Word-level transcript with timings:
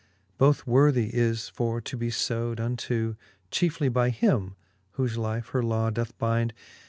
Both 0.39 0.65
worthie 0.65 1.11
is 1.13 1.47
for 1.49 1.79
to 1.79 1.95
be 1.95 2.09
lewd 2.09 2.59
unto, 2.59 3.17
Chiefely 3.51 3.87
by 3.93 4.09
him, 4.09 4.55
whole 4.95 5.07
life 5.21 5.49
her 5.49 5.61
law 5.61 5.91
doth 5.91 6.17
bynd. 6.17 6.53